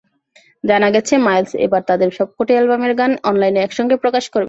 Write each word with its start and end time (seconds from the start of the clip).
জানা 0.63 0.87
গেছে, 0.95 1.13
মাইলস 1.25 1.51
এবার 1.65 1.81
তাদের 1.89 2.09
সবকটি 2.17 2.51
অ্যালবামের 2.55 2.93
গান 2.99 3.11
অনলাইনে 3.29 3.59
একসঙ্গে 3.61 3.95
প্রকাশ 4.03 4.25
করবে। 4.25 4.39